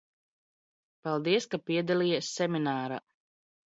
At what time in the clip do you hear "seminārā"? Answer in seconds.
2.43-3.03